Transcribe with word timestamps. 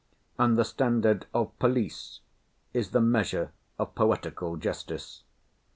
The 0.37 0.63
standard 0.63 1.27
of 1.31 1.59
police 1.59 2.21
is 2.73 2.89
the 2.89 3.01
measure 3.01 3.51
of 3.77 3.93
political 3.93 4.55
justice. 4.57 5.21